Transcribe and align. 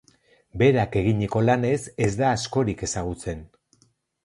Berak 0.61 0.97
eginiko 1.01 1.43
lanez 1.51 1.77
ez 2.07 2.09
da 2.23 2.33
askorik 2.39 2.85
ezagutzen. 2.91 3.47